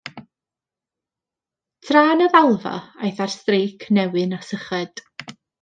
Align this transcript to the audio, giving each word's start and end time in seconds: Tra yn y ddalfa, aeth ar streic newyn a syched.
Tra 1.89 2.01
yn 2.15 2.25
y 2.29 2.31
ddalfa, 2.37 2.73
aeth 3.05 3.23
ar 3.27 3.31
streic 3.37 3.89
newyn 3.99 4.37
a 4.39 4.45
syched. 4.51 5.07